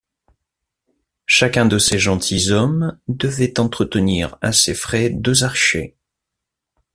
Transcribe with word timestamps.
Chacun 1.27 1.67
de 1.67 1.77
ces 1.77 1.99
gentilshommes 1.99 2.97
devait 3.07 3.59
entretenir 3.59 4.35
à 4.41 4.51
ses 4.51 4.73
frais 4.73 5.11
deux 5.11 5.43
archers. 5.43 5.95